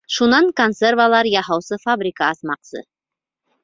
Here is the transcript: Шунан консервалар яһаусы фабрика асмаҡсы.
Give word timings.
Шунан 0.13 0.47
консервалар 0.59 1.27
яһаусы 1.41 1.81
фабрика 1.87 2.31
асмаҡсы. 2.35 2.87